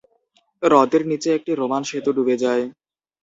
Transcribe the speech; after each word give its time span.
হ্রদের 0.63 1.03
নিচে 1.11 1.29
একটি 1.37 1.51
রোমান 1.53 1.81
সেতু 1.89 2.11
ডুবে 2.17 2.35
যায়। 2.43 2.63